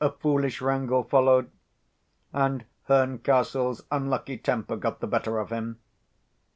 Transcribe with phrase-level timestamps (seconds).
[0.00, 1.48] A foolish wrangle followed;
[2.32, 5.78] and Herncastle's unlucky temper got the better of him.